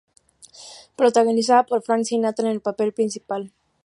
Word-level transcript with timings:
Protagonizada 0.95 1.63
por 1.67 1.83
Frank 1.83 2.05
Sinatra 2.05 2.45
en 2.47 2.53
el 2.53 2.61
papel 2.61 2.91
principal. 2.91 3.51